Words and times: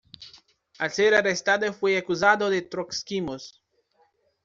Al 0.79 0.89
ser 0.91 1.13
arrestado 1.13 1.71
fue 1.73 1.95
acusado 1.95 2.49
de 2.49 2.63
Trotskismo. 2.63 3.37